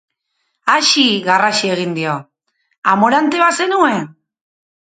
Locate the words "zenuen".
3.67-4.13